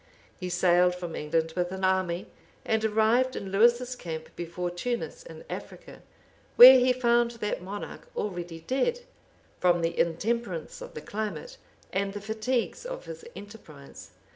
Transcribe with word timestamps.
He 0.35 0.49
sailed 0.49 0.95
from 0.95 1.15
England 1.15 1.53
with 1.55 1.71
an 1.71 1.83
army; 1.83 2.25
and 2.65 2.83
arrived 2.83 3.35
in 3.35 3.51
Lewis's 3.51 3.95
camp 3.95 4.35
before 4.35 4.71
Tunis 4.71 5.21
in 5.21 5.43
Africa, 5.47 6.01
where 6.55 6.79
he 6.79 6.91
found 6.91 7.29
that 7.33 7.61
monarch 7.61 8.07
already 8.15 8.61
dead, 8.61 9.01
from 9.59 9.81
the 9.81 9.95
intemperance 9.99 10.81
of 10.81 10.95
the 10.95 11.01
climate 11.01 11.57
and 11.93 12.13
the 12.13 12.19
fatigues 12.19 12.83
of 12.83 13.05
his 13.05 13.23
enterprise. 13.35 14.09